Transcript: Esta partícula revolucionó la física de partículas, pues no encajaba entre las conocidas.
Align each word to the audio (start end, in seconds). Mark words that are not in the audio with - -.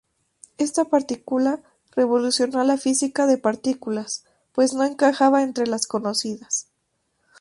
Esta 0.57 0.85
partícula 0.85 1.61
revolucionó 1.91 2.63
la 2.63 2.77
física 2.77 3.27
de 3.27 3.37
partículas, 3.37 4.25
pues 4.51 4.73
no 4.73 4.83
encajaba 4.83 5.43
entre 5.43 5.67
las 5.67 5.85
conocidas. 5.85 6.67